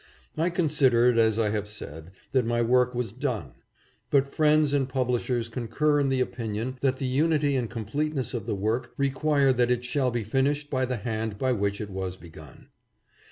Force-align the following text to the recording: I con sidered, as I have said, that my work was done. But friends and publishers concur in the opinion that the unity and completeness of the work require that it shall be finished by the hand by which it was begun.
I 0.35 0.49
con 0.49 0.65
sidered, 0.65 1.17
as 1.19 1.37
I 1.37 1.51
have 1.51 1.67
said, 1.67 2.09
that 2.31 2.43
my 2.43 2.63
work 2.63 2.95
was 2.95 3.13
done. 3.13 3.51
But 4.09 4.27
friends 4.27 4.73
and 4.73 4.89
publishers 4.89 5.47
concur 5.47 5.99
in 5.99 6.09
the 6.09 6.21
opinion 6.21 6.79
that 6.81 6.97
the 6.97 7.05
unity 7.05 7.55
and 7.55 7.69
completeness 7.69 8.33
of 8.33 8.47
the 8.47 8.55
work 8.55 8.93
require 8.97 9.53
that 9.53 9.69
it 9.69 9.85
shall 9.85 10.09
be 10.09 10.23
finished 10.23 10.71
by 10.71 10.85
the 10.85 10.97
hand 10.97 11.37
by 11.37 11.51
which 11.51 11.79
it 11.79 11.91
was 11.91 12.17
begun. 12.17 12.69